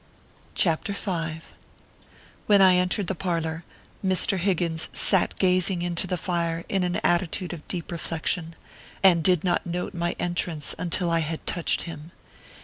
CHAPTER 0.55 0.93
v. 0.93 1.41
When 2.47 2.59
I 2.59 2.77
entered 2.77 3.05
the 3.05 3.13
parlor, 3.13 3.63
Mr. 4.03 4.39
Higgins 4.39 4.89
sat 4.93 5.37
gazing 5.37 5.83
into 5.83 6.07
the 6.07 6.17
fire 6.17 6.65
in 6.67 6.81
an 6.83 6.95
attitude 7.03 7.53
of 7.53 7.67
deep 7.67 7.91
reflection, 7.91 8.55
and 9.03 9.23
did 9.23 9.43
not 9.43 9.67
note 9.67 9.93
my 9.93 10.15
entrance 10.17 10.73
until 10.79 11.11
I 11.11 11.19
had 11.19 11.45
touched 11.45 11.81
him. 11.83 12.09